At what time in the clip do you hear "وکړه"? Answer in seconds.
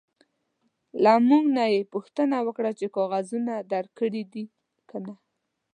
2.47-2.71